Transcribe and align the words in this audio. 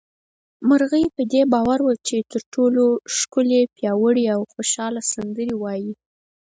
مرغۍ 0.67 1.05
په 1.15 1.21
دې 1.31 1.41
باور 1.53 1.79
وه 1.83 1.95
چې 2.07 2.17
تر 2.31 2.41
ټولو 2.53 2.85
ښکلې، 3.15 3.61
پياوړې 3.75 4.25
او 4.35 4.41
خوشحاله 4.53 5.01
سندرې 5.13 5.51
وايي 5.63 5.91